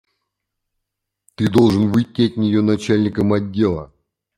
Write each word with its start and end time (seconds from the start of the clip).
Ты 1.35 1.47
должен 1.47 1.91
выйти 1.91 2.23
от 2.23 2.35
нее 2.35 2.63
начальником 2.63 3.33
отдела. 3.33 3.93